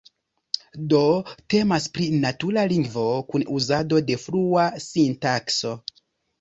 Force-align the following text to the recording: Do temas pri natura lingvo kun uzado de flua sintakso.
Do 0.93 1.01
temas 1.55 1.85
pri 1.99 2.07
natura 2.25 2.65
lingvo 2.73 3.05
kun 3.29 3.47
uzado 3.61 4.03
de 4.11 4.19
flua 4.25 4.67
sintakso. 4.89 5.79